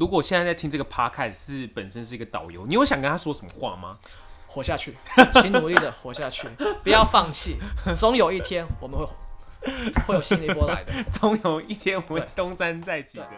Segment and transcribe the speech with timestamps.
[0.00, 3.98] 如果现在在听这个 podcast 是本身是一个导游，你有想跟他说什么话吗？
[4.46, 4.96] 活下去，
[5.42, 6.48] 请努力的活下去，
[6.82, 7.58] 不要放弃，
[7.94, 9.06] 总有一天我们会
[10.06, 13.28] 会有新的一波来的， 总有一天我们会东山再起的。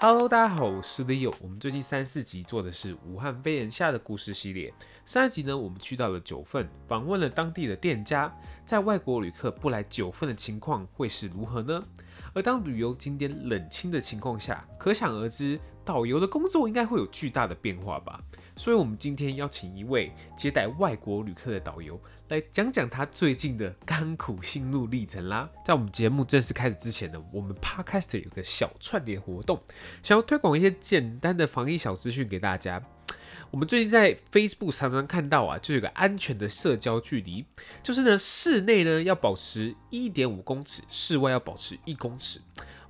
[0.00, 1.32] Hello，大家好，我是 Leo。
[1.40, 4.74] 我们最近三四集做的是武汉肺炎下的故事系列。
[5.04, 8.34] 上一集呢，我们去到了九份，访问了当地的店家，
[8.66, 11.84] 在外国旅客不来九份的情况会是如何呢？
[12.32, 18.22] 而当旅游景点冷清的情况下，可想而知，导游的工作应该会有巨大的变化吧。
[18.56, 21.98] 所以，我们今天邀请一位接待外国旅客的导游。
[22.28, 25.48] 来讲讲他最近的甘苦心路历程啦。
[25.64, 29.60] 在我们节目正式开始之前呢，我们 Podcast 有个小串联活动，
[30.02, 32.80] 想要推广一些简单的防疫小资讯给大家。
[33.50, 37.44] 我们最近在 Facebook 常常看到啊，就有个安全的社交距离，
[37.82, 42.40] 就是呢，室内呢要保持一点五公尺，室外要保持一公尺。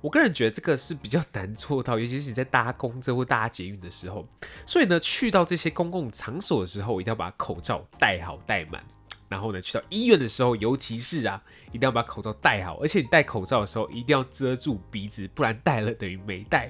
[0.01, 4.27] 我个人觉得这个是比较难做到，尤其是你在搭公车或搭捷运的时候。
[4.65, 8.83] 所以呢，去到这些公共场所的时候，一定要把口罩戴好戴满。
[9.31, 16.69] 然后呢，去到医院的时候，尤其是啊，一定要把口罩戴好，而且你戴口罩的时候一定要遮住鼻子，不然戴了等于没戴。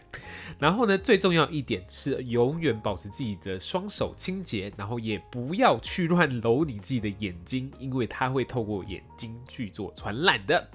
[0.59, 10.69] 然后呢，最重要一点是永远保持自己的双手清洁，然后也不要去乱揉你自己的眼睛，因为它会透过眼睛去做传染的。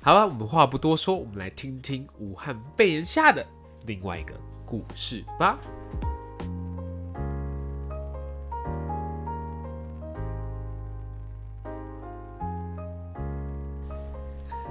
[0.00, 3.44] 好了，我们话不多说，我们来听听武汉肺炎下的
[3.84, 4.32] 另外一个
[4.64, 5.58] 故事吧。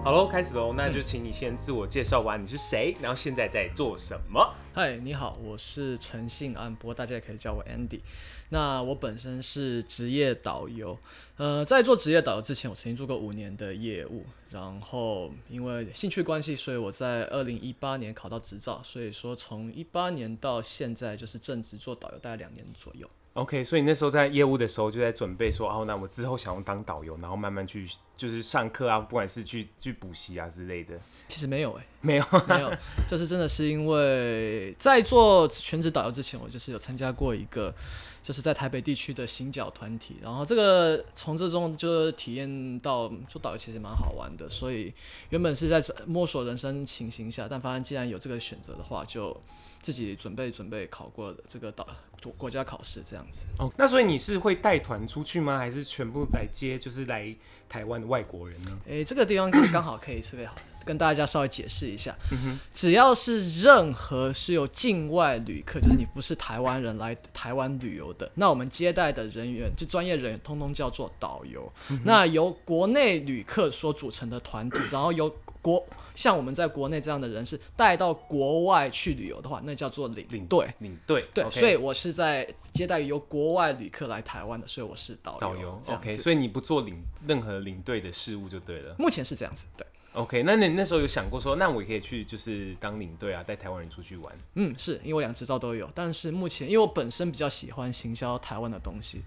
[0.07, 4.55] 好喽，开始喽，那就请你先自我介绍完，你是谁，然后现在在做什么？
[4.73, 7.99] 嗨，你好，我是陈信安，不过大家也可以叫我 Andy。
[8.47, 10.97] 那我本身是职业导游，
[11.35, 23.05] 呃，在做职业导游之前，我曾经做过五年的业务，然后因为兴趣关系，所以我在二零一八年考到执照，所以说从一八年到现在就是正职做导游，大概两年左右。
[23.33, 27.85] OK，所以你那时候在业务的时候就在准备说，哦，那我之后想要当导游，然后慢慢去
[28.17, 30.99] 就是上课啊，不管是去去补习啊之类的。
[31.29, 32.73] 其实没有哎、欸，没有没 有，
[33.07, 37.73] 就是真的是因为在做全职导游之前，我就是有参加过一个，
[38.23, 44.93] 就是在台北地区的行脚团体，然后这个从这中就体验到做导游其实蛮好玩的，所以
[45.29, 49.39] 原本是在摸索人生情形下，但发现既然有这个选择的话，就。
[49.79, 51.87] 自己准备准备考过这个导
[52.21, 55.57] 国国家考试这样子哦，那所以你是会带团出去吗？
[55.59, 57.33] 还是全部来接就是来
[57.69, 58.77] 台湾的外国人呢？
[58.87, 60.55] 诶、欸，这个地方就刚好可以特别好
[60.85, 62.15] 跟大家稍微解释一下。
[62.73, 71.69] 只要是任何是有境外旅客，就是你不是台湾人来台湾旅游的，那我们接待的人员就专业人员，通通叫做导游。
[72.05, 75.29] 那由国内旅客所组成的团体，然后由
[75.61, 75.85] 国
[76.17, 80.67] 像我们在国内这样的人士带到国外去旅游的话，那叫做领领队。
[80.79, 81.51] 领队对，okay.
[81.51, 85.39] 所以我是在接待由国外旅客来台湾的，所以我是导游。
[85.39, 88.95] 导游，OK，所以你不做领任何领队的事务就对了。
[88.97, 89.85] 目前是这样子，对。
[90.13, 94.35] OK，那你那时候有想过说，那我也可以去就是当领队啊，带台湾人出去玩？
[94.55, 99.21] 嗯，是因为我两个执照都有，但是目前因为我本身比较喜欢行销台湾的东西，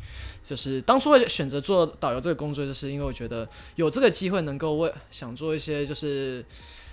[0.45, 6.45] 就是当初会选择做导游这个工作，就是因为我觉得有这个机会能够为想做一些就是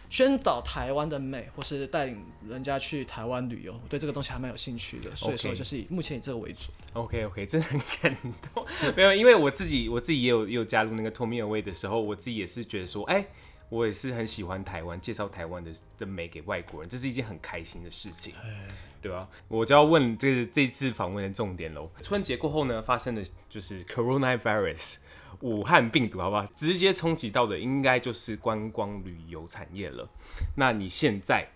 [0.09, 6.71] 宣导台湾的美，或是带领人家去台湾旅游，我对这个东西还蛮有兴趣的，所以说就是以目前以这个为主。
[6.93, 8.17] OK OK， 真的很感
[8.53, 8.65] 动。
[8.95, 13.27] 没有，因为我自己我自己也有也有加入那个 Tour Me Away 的时候，我自己也是觉得说，哎、欸。
[13.69, 18.33] 我也是很喜欢台湾，介绍台湾的的美给外国人，这是一件很开心的事情，
[19.01, 19.27] 对吧？
[19.49, 21.91] 我就要问这这次访问的重点喽。
[22.01, 24.99] 春节过后呢，发生的就是 coronavirus
[25.41, 26.45] 武汉病毒，好不好？
[26.55, 30.07] 直接冲击到的应该就是观光旅游产业了。
[30.55, 31.49] 那你现在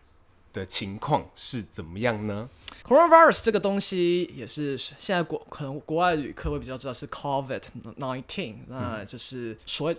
[0.53, 2.49] 的情况是怎么样呢
[2.83, 7.61] ？coronavirus 这个东西也是现在国可能国外旅客会比较知道是 COVID
[7.97, 9.97] nineteen，那就是所谓。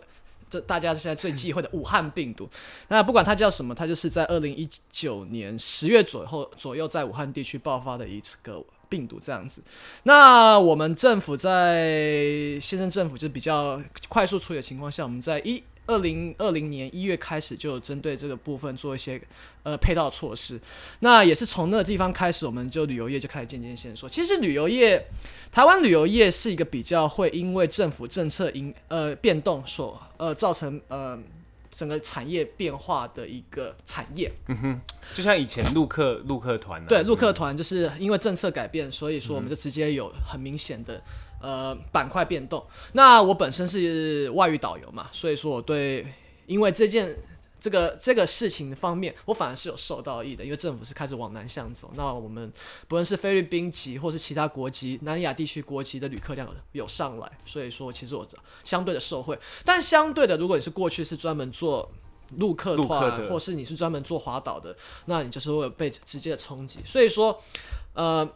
[0.50, 2.46] 这大家现在最忌讳的武汉病毒，
[2.88, 9.62] 那不管它叫什么，它就是在二零一九年十月左右左右在武汉地区爆发的一次个病毒这样子。
[10.04, 15.62] 那我们政府在现任政府就比较快速处理的情况下，我们在一。
[15.84, 19.20] 二零二零年一月开始就针对这个部分做一些
[19.64, 20.58] 呃配套措施，
[21.00, 24.08] 那也是从那个地方开始，我们就旅游业就开始渐渐先说。
[24.08, 25.04] 其实旅游业，
[25.50, 31.18] 台湾旅游业是一个比较会因为政府政策因呃变动所呃造成呃
[31.72, 34.30] 整个产业变化的一个产业。
[34.46, 34.80] 嗯哼，
[35.14, 41.02] 就像以前陆客 陆客团，对，陆客团就是因为政策改变，所以说我们就直接有很明显的。
[41.44, 42.64] 呃，板块变动。
[42.92, 46.06] 那我本身是外语导游嘛，所以说我对
[46.46, 47.16] 因为这件
[47.62, 51.92] 这个这个事情方面，我反而是有受到益的，因为政府是开始往南向走。
[51.94, 52.52] 那我们
[52.88, 58.26] 不论是菲律宾籍或是其他国籍、南亚地区国籍的旅客量有上来，所以说其实我
[58.64, 59.38] 相对的受惠。
[59.64, 61.88] 但相对的，如果你是过去是专门做
[62.38, 66.80] 陆客团，或是你是专门做滑岛的，那你就是会被直接的冲击。
[66.84, 67.40] 所以说，
[67.94, 68.28] 呃。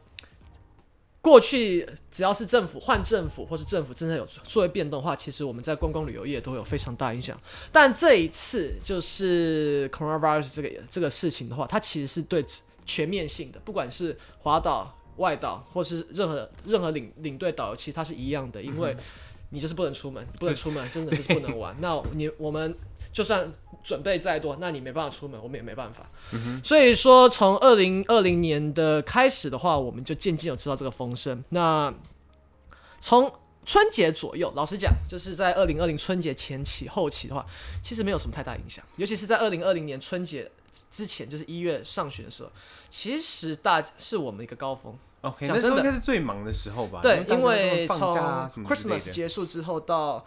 [1.26, 7.36] 过去只要是政府换政府，或是政府真的有作为变动的话，其实我们在观光旅游业都会有非常大影响。
[7.72, 12.46] 但这一次就是 coronavirus 这个这个事情的话，它其实是对
[12.84, 18.96] 全面性的，不管是华岛、外岛，或是任何任何领领队导游，其实它是一样的，因为
[19.50, 21.74] 你就是不能出门，不能出门，真的就是不能玩。
[21.82, 22.72] 那你我们。
[23.16, 23.50] 就算
[23.82, 26.06] 准备再多，那你没办法出门，我们也没办法。
[26.32, 31.42] 嗯、所以说，从二零二零年的开始的话，我们就渐渐有知道这个风声。
[31.48, 31.90] 那
[33.00, 33.32] 从
[33.64, 37.46] 春节左右，老实讲，就是在二零二零春节前期、后期的话，
[37.82, 38.84] 其实没有什么太大影响。
[38.96, 40.50] 尤其是在二零二零年春节
[40.90, 42.52] 之前，就是一月上旬的时候，
[42.90, 44.94] 其实大是我们一个高峰。
[45.22, 47.00] OK，那时候应该是最忙的时候吧？
[47.00, 47.98] 对，因为从
[48.62, 50.22] Christmas 结束之后到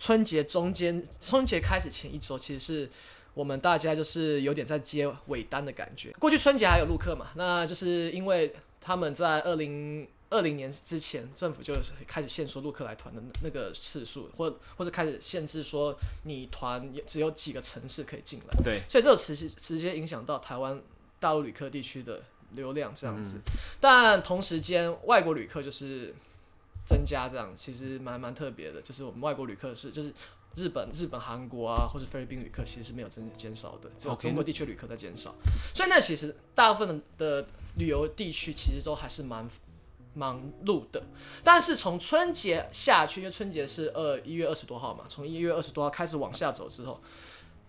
[0.00, 2.90] 春节中间，春节开始前一周，其实是
[3.34, 6.10] 我们大家就是有点在接尾单的感觉。
[6.18, 11.74] 过去春节还有陆客嘛，那就是因为他们在二零二零年之前，政府就
[12.06, 15.94] 开始限缩陆客来团的那个次数，或或者开始限制说
[16.24, 18.62] 你团只有几个城市可以进来。
[18.64, 20.80] 对，所以这个直接直接影响到台湾
[21.18, 23.36] 大陆旅客地区的流量这样子。
[23.36, 23.42] 嗯、
[23.78, 26.14] 但同时间，外国旅客就是。
[26.90, 30.12] 增加这样其实蛮蛮特别的，就是我们外国旅客是就是
[30.56, 35.32] 日本、日本、韩国啊，或者菲律宾旅客其实是没有增减少的，只有中国地区旅客在减少。
[35.72, 37.46] 所以那其实大部分的
[37.76, 39.48] 旅游地区其实都还是蛮
[40.14, 41.00] 忙碌的。
[41.44, 47.00] 但是从春节下去，因为春节是二一月二十多号嘛，从一月二十多号开始往下走之后，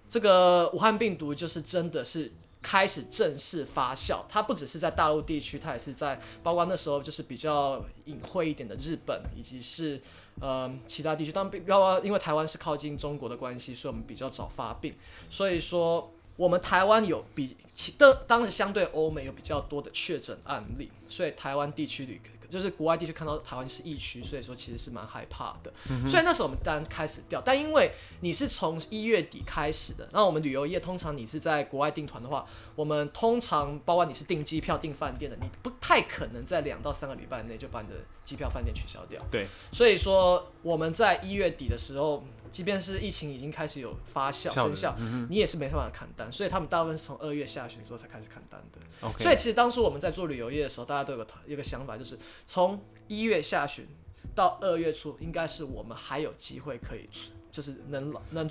[0.09, 2.31] 这个武汉病毒就是真的是。
[2.61, 9.99] 开始正式发酵，它不只是在大陆地区，它也是在包括那时候就是比较隐晦一点的日本，以及是
[10.39, 11.31] 呃其他地区。
[11.31, 14.95] 当然，包括因为台湾是靠近中国的关系，所以我们比较早发病。
[15.29, 22.29] 所以说，我们台湾有比其的当时相对欧美有比较多的确诊案例，所以台湾地区旅客。
[22.51, 25.71] 就是国外地区看到台湾是疫区，所以说其实是蛮害怕的。
[25.89, 32.45] 嗯、所以那时候我们当然开始掉，但因为你是从一月底开始的，那我们旅游业通常你是在国外订团的话，
[32.75, 37.95] 我们通常包括你是订机票、订饭店的，你不太可能在两到三个礼拜内就把你的
[38.25, 39.21] 机票、饭店取消掉。
[39.31, 42.25] 对，所以说我们在一月底的时候。
[42.51, 49.07] 即便是疫情已经开始有发酵生效，嗯，你也是没办法砍单，所以他们大部分是从二月下旬之后才开始砍单的。
[49.07, 49.23] Okay.
[49.23, 53.87] 所以其实当初我们在做旅游业的时候，大家都有个一个想法，就是从一月下旬
[54.35, 57.07] 到二月初，应该是我们还有机会可以，
[57.51, 58.49] 就是能能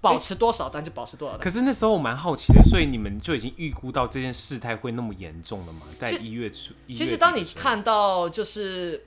[0.00, 1.40] 保持多少单就保持多少单。
[1.42, 5.86] 可是那时候我蛮好奇的，所以你们就已经预估到这件事态会那么严重了吗？
[5.98, 9.06] 在一月初，其实当你看到就是。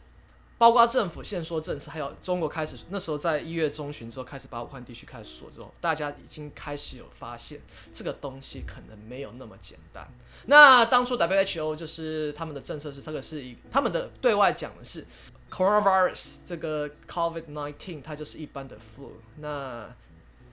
[0.59, 7.61] 包括政府限缩政策，还有中国开始那时候在一月中旬之后开始把武汉地区开始锁之后，大家已经开始有发现
[7.93, 10.05] 这个东西可能没有那么简单。
[10.47, 15.05] 那当初 WHO 就是他们的政策是这个是一他们的对外讲的是
[15.49, 19.11] coronavirus 这个 COVID-19 它就是一般的 flu。
[19.37, 19.87] 那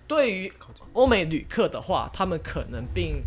[0.06, 0.53] 对于
[0.93, 3.20] 欧美旅客的话，他们可能并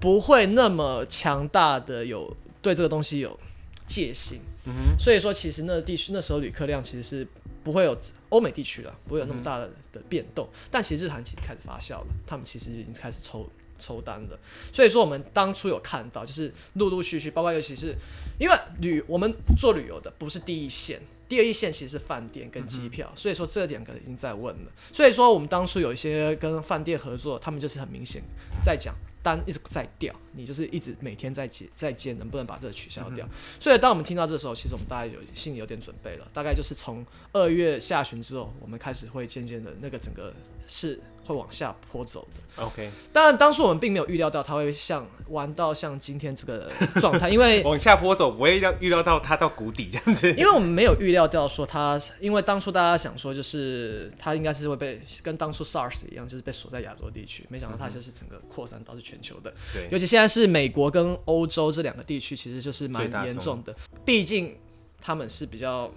[0.00, 3.38] 不会那么强大的有对这个东西有
[3.86, 4.40] 戒心。
[4.66, 7.26] 嗯、所以说，其实那地区那时候旅客量其实是
[7.62, 7.96] 不会有
[8.30, 14.38] 欧美地区了不会有那么大的的变动，嗯，但其实日韩其实开始发酵了，他们其实已经开始抽抽单了。
[14.72, 17.94] 所以说，我们当初有看到，就是陆陆续续，包括尤其是
[18.38, 24.72] 因为旅我们做旅游的不是第一线，第二一线其实是饭店跟机票，嗯，所以说这两个已经在问了。
[24.92, 28.22] 所以说，我们当初有一些跟饭店合作，他们就是很明显
[28.62, 28.94] 在讲。
[29.24, 33.26] 单一直在掉，你就是一直每天在接在接，能不能把这个取消掉？
[33.26, 40.32] 嗯、所以当我们听到这时候，其实我们大概有心里有点准备了，大概就是从二月下旬之后，我们开始会渐渐的那个整个
[40.68, 41.00] 是。
[41.24, 42.62] 会往下坡走的。
[42.62, 50.30] OK，当然当初我们并没有预料到它会像玩到像今天这个状态， 因为往下坡走，我也要预料到它到谷底这样子。
[50.34, 59.52] 因为我们没有预料到说它，因为当初大家想说就是它应该是会被跟当初 SARS 一样，就是被锁在亚洲地区，没想到它就是整个扩散到是全球的。
[59.72, 63.74] 对，尤其现在是美国跟欧洲这两个地区，其实就是蛮严重的。
[64.04, 64.56] 毕竟
[65.00, 65.90] 他们是比较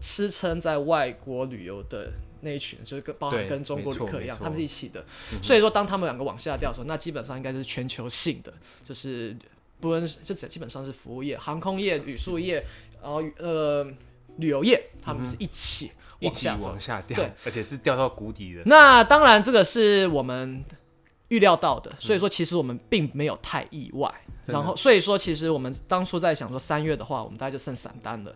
[0.00, 2.10] 支撑在外国旅游的。
[2.46, 5.04] 那一群就是跟包含跟中国旅客一样，他们是一起的。
[5.42, 9.36] 所以说，当他们两个往下掉的时候，那基本上应该是全球性的，就是
[9.80, 12.64] 不论是这基本上是服务业、航空业、旅宿业，
[13.02, 13.84] 然后呃
[14.36, 18.62] 旅游业，他们是一起往下走，往下掉，对，而且是掉到谷底的。
[18.66, 20.64] 那当然，这个是我们
[21.28, 24.08] 预料到的，所以说其实我们并没有太意外。
[24.46, 28.32] 嗯、然后所以说，其实我们当初在想说三月的话，我们大概就剩散单了。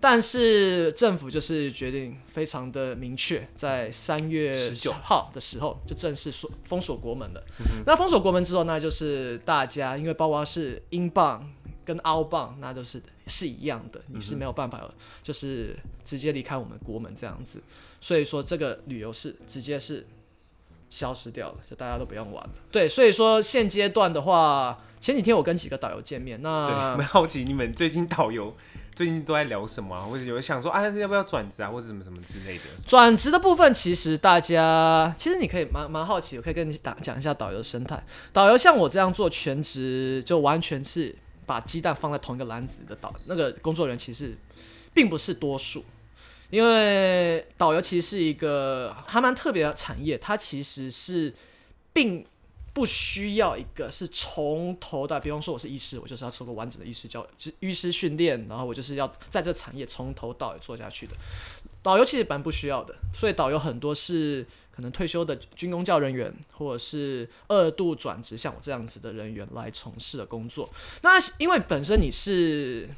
[0.00, 7.44] 但是政府就是决定非常的明确，在三月十九号的时候就正式锁封锁国门了。
[7.58, 11.52] 嗯、那封锁国门之后，那就是大家因为包括是英镑
[11.84, 14.88] 跟澳镑，那都是是一样的，你是没有办法
[15.20, 17.60] 就是直接离开我们国门这样子。
[18.00, 20.06] 所以说这个旅游是直接是
[20.90, 22.50] 消失掉了，就大家都不用玩了。
[22.70, 28.56] 对，所以说现阶段的话，前几天我跟几个导游见面，那蛮好奇你们最近导游。
[28.98, 30.02] 最近都在聊什么啊？
[30.02, 32.64] 或者有想说啊，要不要转职啊，或者什么什么之类的。
[32.84, 38.04] 转职的部分，其实大家其实你可以蛮蛮好奇，我可以跟你讲讲一下导游的生态。
[38.32, 41.14] 导游像我这样做全职，就完全是
[41.46, 44.36] 把鸡蛋放在同一个篮子的导那个工作人员，其实
[44.92, 45.84] 并不是多数。
[46.50, 51.32] 因为导游其实是一个还蛮特别的产业，它其实是
[51.92, 52.26] 并。
[52.78, 57.26] 不需要一个是从头的，比方说我是医师，我就是要做个完整的医师教
[57.58, 61.12] 医师训练，然后我就是要在这产业从头到尾做下去的。
[61.82, 70.70] 导游其实蛮不需要的，所以导游很多是可能退休的军公教人员，或者是二度转职像我这样子的人员来从事的工作。
[71.02, 72.88] 那因为本身你是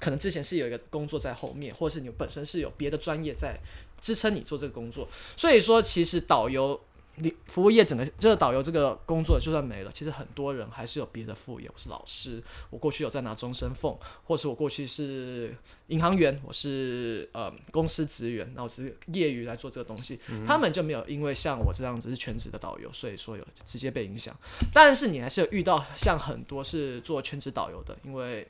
[0.00, 3.56] 可能之前是有一个工作在后面，或者是你本身是有别的专业在
[4.00, 6.80] 支撑你做这个工作，所以说其实导游。
[7.16, 11.70] 你服务业整个这个导游这个工作就算没了，其实很多人还是有别的副业。
[11.72, 15.54] 我是老师，我过去有在拿终身俸，或是我过去是
[15.86, 20.18] 银行员，我是呃公司职员，那我是业余来做这个东西。
[20.28, 24.36] 嗯、他们就没有因为像我这样子是全职的导游，所以说有直接被影响。
[24.72, 28.46] 但是你还是有遇到像很多是做全职导游的，因为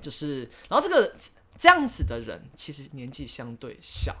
[0.00, 1.12] 就是然后这个
[1.58, 4.16] 这样子的人其实年纪相对小。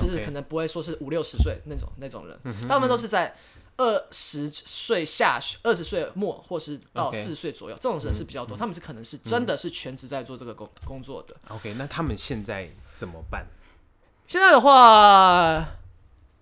[0.00, 2.38] 就是可能不会说是五六十岁那种那种人，
[2.68, 3.34] 大部分都是在
[3.76, 8.56] 二十岁下二十岁末或是到四十岁左右这种人是比较多。
[8.56, 11.34] 嗯、他们是可能是真的是全职在做这个工工作的。
[11.48, 13.46] OK，那他们现在怎么办？
[14.26, 15.66] 现在的话，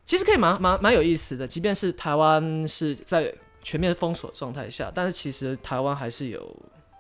[0.06, 1.46] 其实可以蛮蛮蛮有意思的。
[1.46, 6.54] 即便是台湾是在全面封锁状态下，但是其实台湾还是有。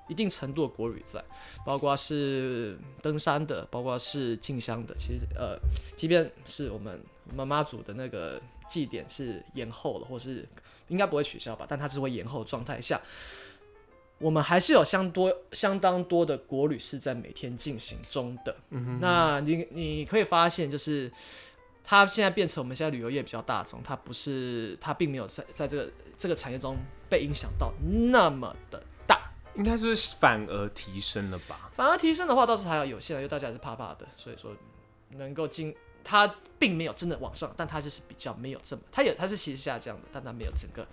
[0.08, 1.22] 一定程度的国旅在，
[1.64, 4.94] 包括是登山的，包括是进香的。
[4.98, 5.58] 其实，呃，
[5.96, 7.00] 即便是我们
[7.34, 10.46] 妈妈祖的那个祭典是延后了，或是
[10.88, 13.00] 应该不会取消吧，但它是会延后的状态下，
[14.18, 18.54] 我们还是有相多相当多的国旅是在每天进行中的。
[18.70, 18.98] 嗯哼哼。
[19.00, 21.10] 那你你可以发现，就是
[21.82, 26.76] 它现在变成我们现在旅游业比较大众，它不是它并没有在在这个这个产业中
[27.08, 27.72] 被影响到
[28.10, 28.82] 那么的。
[29.56, 31.70] 应该是反而提升了吧？
[31.76, 34.52] 反而提升的话，倒是还要有限，因为大家还是怕怕的，所以说
[35.10, 40.86] 能够进，它并没有真的往上，但它就是比较没有这么，它有它是其实下降的，但它没有整个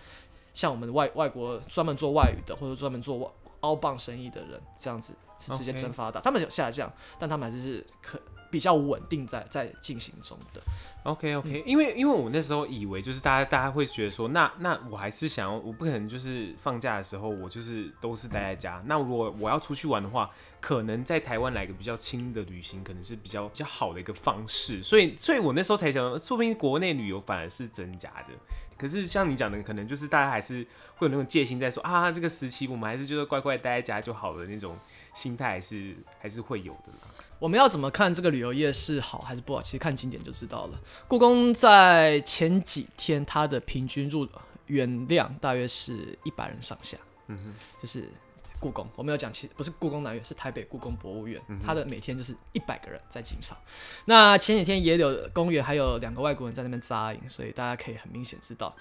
[0.53, 6.23] 像我们外外国专门做外语的或者专门做澳镑生意的人这样子是直接蒸发的，Okay.
[6.23, 8.19] 他们有下降，但他们还是是可。
[8.51, 10.61] 比较稳定在在进行中的
[11.03, 20.29] ，OK OK，因为因为我那时候以为就是大家大家会觉得说，那那我还是想要，我不可能就是放假的时候我就是都是待在家，那如果我要出去玩的话，
[20.59, 28.33] 可能在台湾来个比较轻的旅行，可能是比较比较好的一个方式，所以所以我那时候才想，说不定国内旅游反而是增加的。
[28.77, 30.65] 可是像你讲的，可能就是大家还是
[30.95, 34.75] 会有那种戒心在说啊，这个时期我们还是就是乖乖待在家就好了那种
[35.13, 37.07] 心态，还是还是会有的啦。
[37.41, 39.59] 我们要怎么看这个旅游业是好还是不好？
[39.63, 40.79] 其实看景点就知道了。
[41.07, 44.27] 故宫在前几天，它的平均入
[44.67, 46.95] 园量大约是一百人上下。
[47.25, 48.07] 嗯哼，就是
[48.59, 53.57] 故宫，我没有讲，其实不是故宫南院，是台北故宫博物院，嗯、它的每天就是一百个人在进场。
[54.05, 58.71] 那前几天也有公园，还有两个外国人在那边扎营，所以大家可以很明显知道，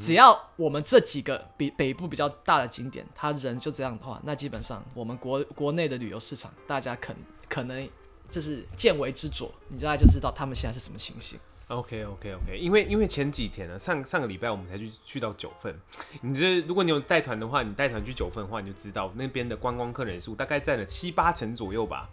[0.00, 7.14] 只要我们这几个比北部比较大的景点，它人就这样的话，那基本上我们国国内的旅游市场，大家肯
[7.48, 7.88] 可能。
[8.30, 11.40] 就是见微知著，你大概就知道他们现在是什么情形。
[11.68, 15.74] OK OK OK，因为因为前几天呢，上上个礼拜我们才去去到九份。
[16.20, 22.10] 你这如果你有带团的话，你带团去九份的话，你就知道那边的观光客人数大概占了七八成左右吧。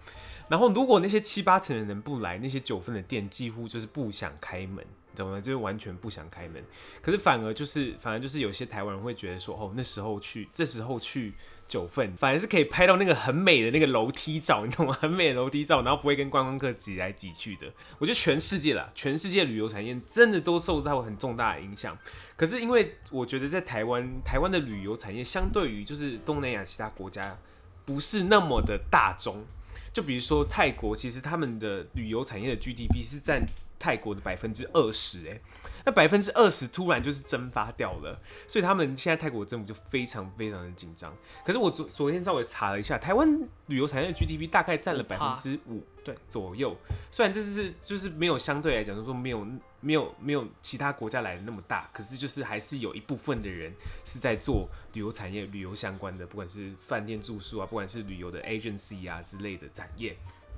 [0.47, 5.41] 然后如果那些七八成的人不来，那些九份的店几乎就是不想开门，怎么？
[5.41, 6.63] 就是完全不想开门。
[7.01, 11.33] 可是反而就是反而就是有些台湾人会觉得说，哦，那时候去，这时候去。
[11.67, 14.93] 九份反而是可以拍到那个很美的那个楼梯照，你懂吗？
[14.93, 17.67] 很美的楼梯照，然后不会跟观光客挤来挤去的。
[17.97, 21.97] 我觉得全世界啦，全世界旅游产业真的都受到很重大的影响。
[22.37, 27.37] 可是因为我觉得在台湾，台湾的旅游产业相对于就是东南亚其他国家
[27.85, 29.43] 不是那么的大众。
[29.91, 33.45] 就比如说泰国，其实他们的旅游产业的 GDP 是占
[33.79, 35.39] 泰国的百分之二十，哎，
[35.85, 41.15] 那百分之二十突然就是蒸发掉了，所以他们现在泰国政府就非常非常的紧张。
[41.45, 46.75] 可是我昨昨天稍微查了一下，台湾旅游产业的 GDP 大概占了百分之五，对左右。
[47.11, 49.45] 虽然这是就是没有相对来讲，就是说没有
[49.79, 53.71] 没有没有其他国家来的那么大，可是就是还是有一部分的人
[54.03, 60.17] 是在做旅游产业、旅游相关的，不管是饭店住宿啊，不管是旅游的 agency 啊之类的产业。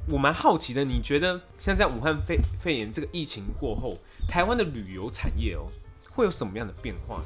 [0.10, 3.94] 我蛮好奇的，你觉得像在武汉肺肺炎这个疫情过后，
[4.28, 5.68] 台湾的旅游产业哦，
[6.12, 7.24] 会有什么样的变化？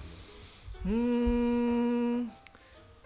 [0.84, 2.30] 嗯，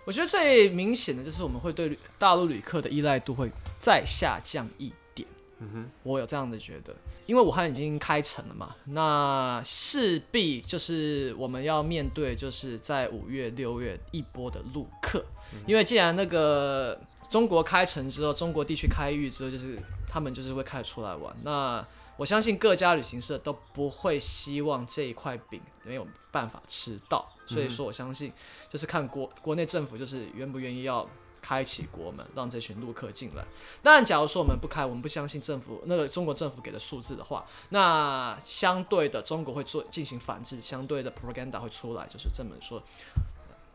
[0.03, 3.49] 我觉得最明显的就是我们会对大陆旅客的依赖度会
[3.79, 5.27] 再下降一点。
[5.59, 6.93] 嗯哼，我有这样的觉得，
[7.25, 15.25] 因为武汉已经开城了嘛，那势必就是我们要面对，就是在五月、六月一波的陆客，
[15.65, 16.99] 因为既然那个。
[17.27, 21.35] 中国开城之后，中国地区开域之后，就是他们就是会开始出来玩。
[21.43, 21.85] 那
[22.17, 28.31] 我相信各家旅行社都不会希望这一块饼没有办法吃到，所以说我相信
[28.69, 31.07] 就是看国国内政府就是愿不愿意要
[31.41, 33.43] 开启国门，让这群陆客进来。
[33.83, 42.81] 当然，假如说我们不开，我们不相信政府那个中国政府给的数字的话，那相对的中国会做进行反制，相对的 propaganda 会出来，就是这么说，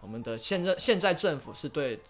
[0.00, 2.00] 我们的现在现在政府是对。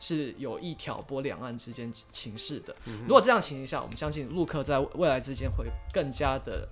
[0.00, 2.74] 是有意挑拨两岸之间情势的。
[3.06, 6.68] 如果这样情形下，我们相信陆客在未来之间会更加的，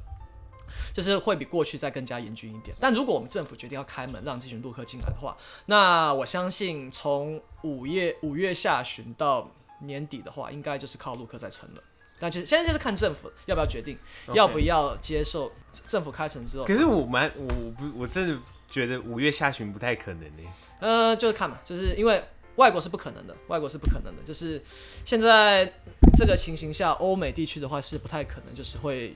[0.95, 2.77] 就是会比过去再更加严峻一点。
[2.79, 11.83] 但如果我们政府决定要开门让这群陆客进来的话，那我相信从五月五月下旬到年底的话，应该就是靠陆客在撑了。
[12.19, 13.99] 但其实现在就是看政府要不要决定.
[14.33, 15.51] 要不要接受
[15.87, 16.65] 政府开城之后。
[16.65, 18.39] 可是我蛮我不我真的
[18.71, 20.43] 觉得五月下旬不太可能呢。
[20.81, 22.23] 呃，就是看嘛，就是因为。
[22.57, 24.23] 外国是不可能的，外国是不可能的。
[24.25, 24.63] 就是
[25.05, 25.73] 现在
[26.17, 29.15] 这个情形下，欧美地区的话是不太可能，就是会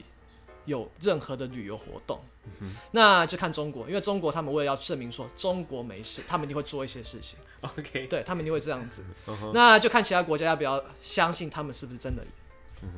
[0.66, 2.20] 有任何的旅游活动。
[2.92, 7.38] 那就看中国，因为中国他们为了要证明说中国没事，他们一定会做一些事情。
[7.60, 9.04] OK，对，他们一定会这样子。
[9.26, 9.52] Uh huh.
[9.52, 12.22] 那就看其他国家要不要相信他们是不是真的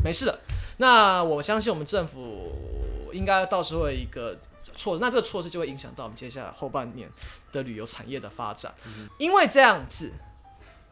[0.02, 0.40] 没事的。
[0.78, 4.38] 那我相信我们政府应该到时候有一个。
[4.74, 7.06] 错，那这个措施就会影响到我们接下来后半年
[7.52, 8.72] 的旅游产业的发展，
[9.18, 10.10] 因为这样子，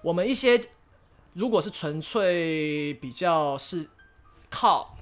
[0.03, 0.61] 我们一些
[1.35, 3.89] 如果是纯粹比较是
[4.51, 4.97] 靠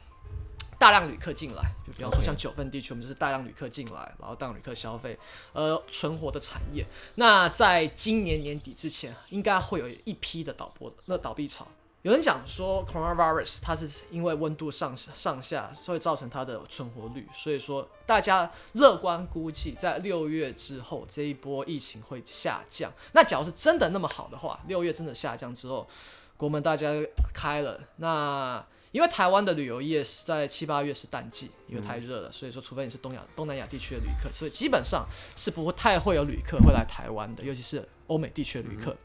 [0.79, 5.19] 大量旅客进来，就比方说像九份地区，我们就是大量旅客进来，然后大量旅客消费
[5.53, 11.67] 而存活的产业，那在今年年底之前，应该会有一批的倒播那倒闭潮。
[12.03, 17.27] 有人讲说，coronavirus 它是因为温度上上下，所以造成它的存活率。
[17.35, 22.93] 所以说，大家乐观估计，在六月之后，这一波疫情会下降。
[23.13, 25.89] 那假如是真的那么好的话，六月真的下降之后，
[26.37, 26.93] 国门大家
[27.35, 38.97] 开了，那因为台湾的旅游业是在七八月是淡季，因为太热了，所以说，除非你是东亚、东南亚地区的旅客，所以基本上是不会太会有旅客会来台湾的，尤其是欧美地区的旅客。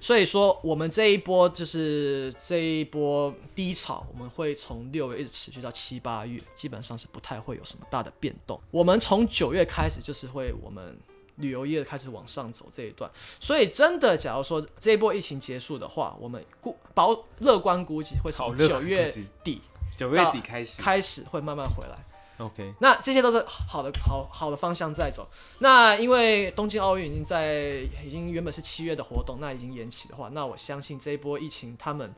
[0.00, 8.60] 所以说，我们这一波就是这一波低潮，我们会从六月一直持续到七八月，基本上是不太会有什么大的变动。
[8.70, 10.98] 我们从九月开始就是会我们
[11.36, 13.10] 旅游业开始往上走这一段。
[13.40, 19.60] 所以真的，假如说这一波疫情结束的话，我们估保乐观估计会从九月底
[19.96, 21.98] 九月底开始开始会慢慢回来。
[22.38, 25.28] OK，那这些都是好的好好的方向在走。
[25.58, 32.12] 那因为东京奥运已经在已经原本是七月的活动，那已经延期的话，那我相信这一波疫情，他们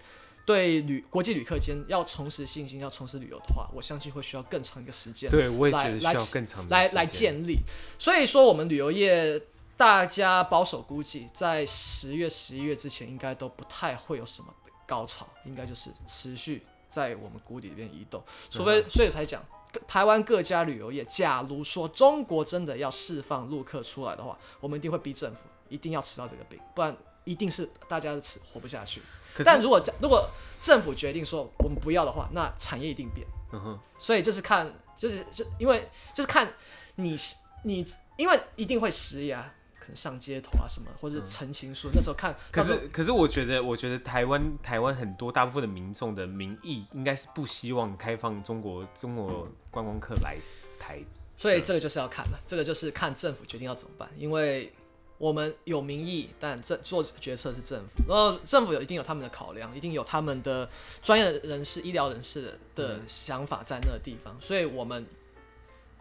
[0.46, 5.30] 对旅国际旅客间要重拾信心，要重拾旅游的话，我相信会需要更长一个时间。
[5.30, 7.58] 对，我也觉得需要更长来来来建立。
[7.98, 9.40] 所以说，我们旅游业
[9.76, 14.54] 大家保守估计，在十月十一月之前，应该都不太会有什么
[14.86, 19.44] 高潮，应该就是持续在我们谷底里面移动，除非所以才讲。
[19.86, 29.00] 台湾各家旅游业，假如说中国真的要释放陆客出来的话，我们一定会逼政府一定要吃到这个饼，不然一定是大家的吃活不下去。
[29.44, 30.28] 但如果如果
[30.60, 33.26] 政府决定说我们不要的话，那产业一定变。
[33.52, 33.80] 嗯哼。
[33.98, 36.52] 所以就是看，就是就因为就是看
[36.96, 37.16] 你
[37.64, 37.84] 你，
[38.16, 39.52] 因为一定会施压。
[39.84, 42.34] 可能上街头啊什么，或者陈情书，嗯、那时候看。
[42.50, 50.38] 可是可是，我觉得我觉得台湾台湾很多大部分的民众的民意应该是不希望开放中国中国观光客来
[50.80, 51.04] 台，
[51.36, 54.72] 所以这个就是要看了，这个就是看政府决定要怎么办，因为
[55.18, 60.66] 我们有民意，但这做决策是政府，然后政府有一定有他们的考量，一定有他们的
[61.02, 65.06] 专业人士、医疗人士的想法在那个地方，所以我们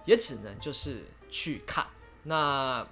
[0.06, 1.86] 也只能就是去看
[2.24, 2.88] 那。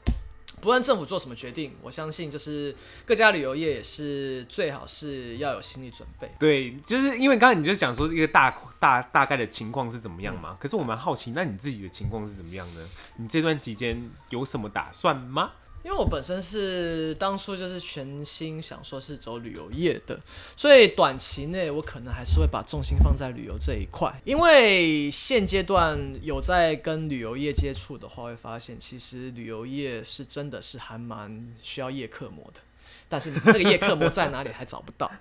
[0.60, 6.30] 不论政府做什么决定，我相信就是各家旅游业也是最好是要有心理准备。
[6.40, 10.58] 对，就是因为刚才你就讲说一个大大大概的情况是怎么样嘛？
[10.60, 12.88] 可是我蛮好奇，那你自己的情况是怎么样呢？
[13.16, 15.52] 你这段期间有什么打算吗？
[15.84, 20.20] 因为我本身是当初就是全心想说是走旅游业的，
[20.56, 24.14] 所以短期内我可能还是会把重心放在旅游这一块。
[24.24, 32.62] 因为现阶段有在跟旅游业接触的话，会发现其实旅游业是真的是还蛮需要夜客模的，
[33.10, 35.12] 但是那个夜客模在哪里还找不到。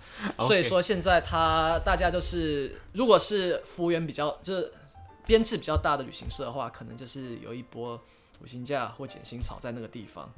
[0.41, 4.71] 所以说现在他大家就是，如果是服务员比较就是
[5.25, 7.99] 编制比较大的旅行社的话，可能就是有一波。
[8.41, 10.33] 五星价或减薪潮在那个地方，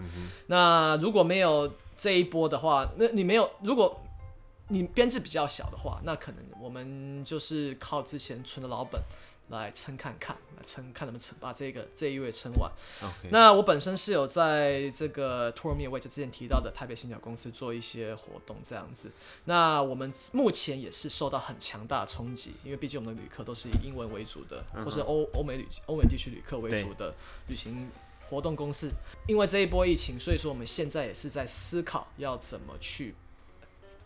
[0.46, 4.00] 那如果没有这一波的话，那你没有，如果
[4.68, 9.00] 你编制比较小的话，那可能我们就是靠之前存的老本
[9.58, 12.70] 来撑看看，来撑看能不能撑把这个这一位撑完。
[13.30, 19.10] 那我本身是有在这个 Tour Me Away 就之前提到的台北新角公司做一些活动这样子。
[19.44, 27.14] 那我们目前也是受到很强大的冲击，因为毕竟我们的旅客都是以英文为主的，或是欧欧美旅欧美地区旅客为主的
[27.48, 27.90] 旅行
[28.28, 28.90] 活动公司。
[29.28, 33.14] 因为这一波疫情，所以说我们现在也是在思考要怎么去。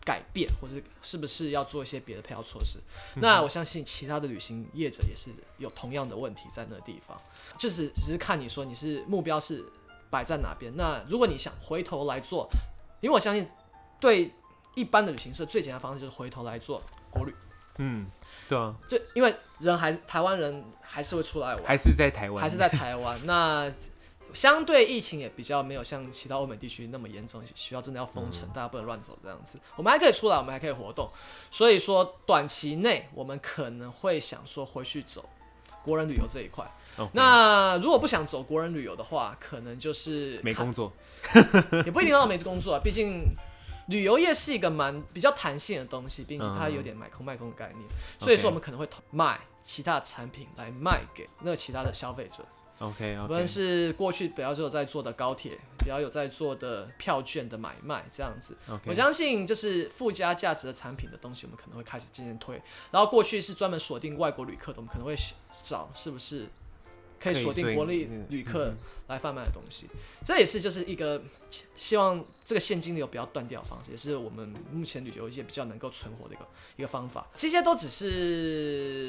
[0.07, 2.79] 改变，或是是不是要做一些别的配套措施？
[3.15, 7.19] 那我相信其他的旅行业者也是有同样的问题在那个地方，
[7.59, 9.65] 就是只是看你说你是目标是
[10.09, 10.71] 摆在哪边。
[10.77, 12.49] 那如果你想回头来做，
[13.01, 13.45] 因为我相信
[13.99, 14.31] 对
[14.75, 17.35] 一般的旅行社最简单的方式就是回头来做国旅。
[17.79, 18.07] 嗯，
[18.47, 23.19] 对啊，就因为人还台湾人还是会出来玩，还是在台湾，还是在台湾。
[23.25, 23.69] 那
[24.37, 29.59] 相对疫情也比较没有像其他欧美地区那么严重，需要真的要封城，嗯、大家不能乱走这样子。
[29.75, 31.09] 我们还可以出来，我们还可以活动。
[31.49, 35.27] 所以说，短期内我们可能会想说回去走
[35.83, 36.63] 国人旅游这一块。
[37.13, 40.93] 那如果不想走国人旅游的话，可能就是没工作，
[41.83, 42.81] 也不一定要没工作啊。
[42.83, 43.23] 毕竟
[43.87, 47.79] 旅游业是一个蛮比较弹性的东西，并且它有点买空卖空的概念。
[47.89, 52.45] 嗯、所以说，我们可能会卖其他的产品来卖给那其他的消费者。
[52.79, 62.61] OK，无论是过去比较有在做的高铁，比较有在做的票券的买卖这样子.我相信就是附加价值的产品的东西，我们可能会开始渐渐推。
[62.91, 65.15] 然后过去是专门锁定外国旅客的，我们可能会
[65.63, 66.47] 找是不是。
[67.19, 68.71] 可以锁定国内旅客
[69.07, 69.87] 来贩卖的东西，
[70.23, 71.19] 这也是就是一个
[71.73, 77.25] 希望这个现金流不要断掉的方式，也是我们目前旅游业比较能够存活的一个一个方法。
[77.35, 79.06] 这些都只是一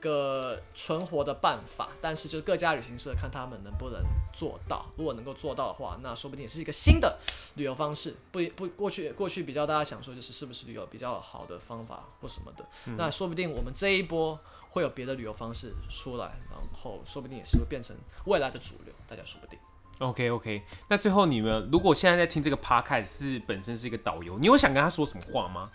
[0.00, 4.86] 个存活的办法，但是就是各家旅行社看他们能不能做到。
[4.96, 7.18] 如果能够做到的话，那说不定也是一个新的
[7.54, 8.16] 旅游方式。
[8.32, 12.64] 不不，过去过去比较大家想说就是是不是旅游比较好的方法或什么的，
[12.96, 14.38] 那说不定我们这一波。
[14.70, 19.58] 会有别的旅游方式出来，然后说不定也是会变成未来的主流，大家说不定。
[19.98, 25.70] OK OK，那最后你们如果现在在听这个 Podcast 是本身是一个导游，你有想跟他说什么话吗？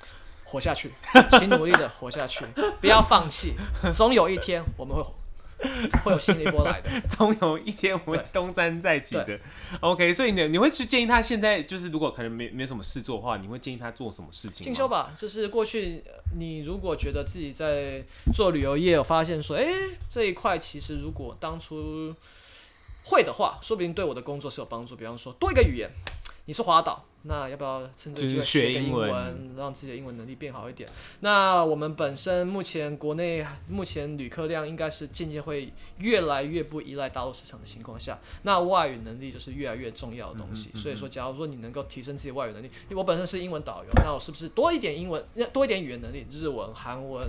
[0.54, 0.92] 活下去，
[1.40, 2.46] 请努力的活下去，
[2.80, 3.56] 不要放弃，
[3.92, 5.04] 总有一天我们会。
[6.04, 9.40] 会有新的一波来的， 总有一天我们会东山再起的。
[9.80, 14.66] OK，所以你你会去建议他现在就是如果可能没没什么事做的话，你会建议他做什么事情？
[14.66, 16.04] 进修吧，就是过去
[16.38, 22.14] 你如果觉得自己在做旅游业，有发现说，哎、欸，这一块其实如果当初
[23.06, 24.98] 会的话，说不定对我的工作是有帮助。
[24.98, 25.90] 比方说多一个语言。
[26.46, 30.90] 你是华岛，那要不要趁这个机会学个英文，英文让自己的英文能力变好一点？
[31.22, 40.68] 那我们本身目前国内目前旅客量应该是渐渐会越来越不依赖大陆市场的情况下，那外语能力就是越来越重要的东西。
[40.68, 47.26] 嗯嗯嗯、所以说，假如说你能够提升自己外语能力，因为我本身是英文导游，那我是不是多一点英文，多一点语言能力，日文、韩文、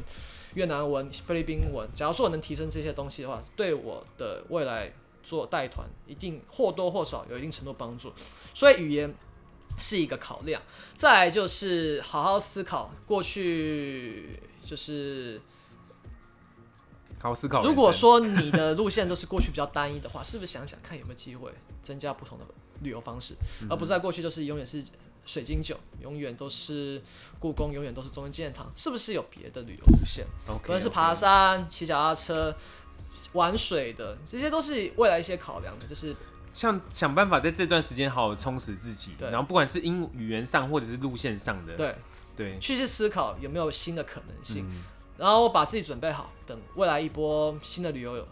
[0.54, 1.88] 越南文、菲律宾文？
[1.94, 4.92] 假如说我能提升这些东西的话，对我的未来。
[5.24, 8.12] 做带团一定或多或少有一定程度帮助，
[8.52, 9.12] 所以语言
[9.78, 10.60] 是一个考量。
[10.94, 15.40] 再来就是好好思考过去，就是
[17.18, 17.62] 好好思考。
[17.62, 21.50] 如果说你的路线都是过去比较单一的话，是不是想想看有没有机会
[21.82, 22.44] 增加不同的
[22.82, 23.34] 旅游方式，
[23.70, 24.84] 而不是在过去就是永远是
[25.24, 27.02] 水晶酒，永远都是
[27.38, 30.26] 故宫，永远都是中央纪念堂，是不是有别的旅游路线？
[30.62, 32.54] 可能是爬山、骑脚踏车。
[33.32, 36.14] 玩水的，这些都是未来一些考量的，就是
[36.52, 41.94] 像想办法在这段时间好好充实自己，对，然后不管是英语言上或者是路线上的，对。
[42.36, 44.82] 对，去去思考有没有新的可能性，嗯、
[45.16, 48.26] 然后把自己准备好，等未来一波新的旅游有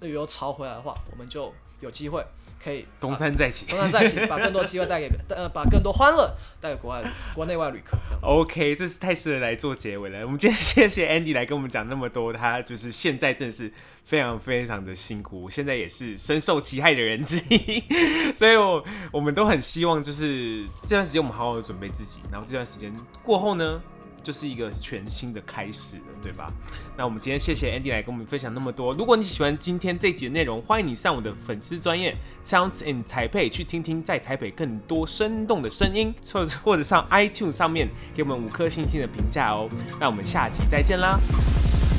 [0.00, 2.22] 旅游潮回来的话，我们就有机会
[2.62, 7.02] 可以东山再起，东山再起，把更多机会带给 呃，把更多欢乐带给国外
[7.34, 7.96] 国内外旅客。
[8.04, 8.26] 这样子。
[8.26, 10.24] OK，这是太适合来做结尾了。
[10.24, 13.72] 我们今天 谢谢 Andy 来跟我们讲那么多，他就是现在正是
[14.04, 17.82] 非常非常的辛苦，现在也是深受其害的人之一，
[18.34, 22.92] 所以我我们都很希望就是这段时间我们好好的准备自己，然后这段时间
[23.22, 23.80] 过后呢，
[24.28, 26.52] 就是一个全新的开始了，对吧？
[26.98, 28.92] 那我们今天谢谢 Andy 来跟我们分享那么多。
[28.92, 32.14] 如果你喜欢今天这集的内容，欢迎你上我的粉丝专业
[32.44, 39.66] Sounds in 台北去听听在台北更多生动的声音，或或者上 iTunes 上面给我们五颗星星的评价哦。
[39.98, 41.18] 那我们下集再见啦，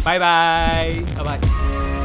[0.06, 1.99] 拜拜，拜拜。